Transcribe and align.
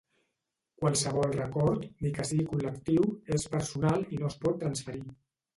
Qualsevol 0.83 1.35
record, 1.35 1.85
ni 2.05 2.13
que 2.17 2.25
sigui 2.29 2.47
col·lectiu, 2.55 3.05
és 3.39 3.47
personal 3.57 4.09
i 4.17 4.23
no 4.23 4.33
es 4.35 4.43
pot 4.47 4.59
transferir. 4.65 5.07